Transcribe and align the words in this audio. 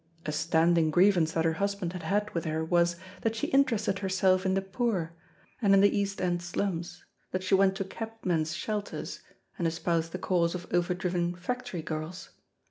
A 0.25 0.31
standing 0.31 0.89
grievance 0.89 1.33
that 1.33 1.45
her 1.45 1.53
husband 1.61 1.93
had 1.93 2.01
had 2.01 2.31
with 2.33 2.45
her 2.45 2.65
was, 2.65 2.95
that 3.21 3.35
she 3.35 3.49
interested 3.49 3.99
herself 3.99 4.47
in 4.47 4.55
the 4.55 4.61
poor, 4.63 5.13
and 5.61 5.75
in 5.75 5.81
the 5.81 5.95
East 5.95 6.19
End 6.19 6.41
slums, 6.41 7.05
that 7.29 7.43
she 7.43 7.53
went 7.53 7.75
to 7.75 7.83
cabmen's 7.85 8.55
shelters, 8.55 9.19
and 9.59 9.67
espoused 9.67 10.11
the 10.11 10.17
cause 10.17 10.55
of 10.55 10.65
overdriven 10.73 11.35
factory 11.35 11.83
girls. 11.83 12.29